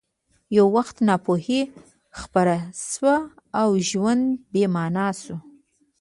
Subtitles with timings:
[0.57, 1.61] یو وخت ناپوهي
[2.21, 2.55] خپره
[2.89, 3.15] شوه
[3.61, 5.37] او ژوند بې مانا شو